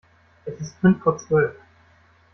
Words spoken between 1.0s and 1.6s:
vor Zwölf.